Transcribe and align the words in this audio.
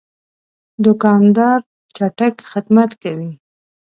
دوکاندار 0.83 1.59
چټک 1.95 2.35
خدمت 2.51 2.91
کوي. 3.01 3.31